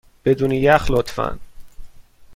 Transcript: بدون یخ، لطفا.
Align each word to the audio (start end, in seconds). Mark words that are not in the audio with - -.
بدون 0.25 0.51
یخ، 0.51 0.91
لطفا. 0.91 1.39